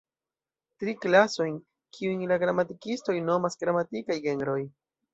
Tri 0.83 0.95
klasojn, 1.03 1.59
kiujn 1.99 2.25
la 2.33 2.41
gramatikistoj 2.47 3.19
nomas 3.31 3.63
gramatikaj 3.65 4.23
genroj. 4.29 4.61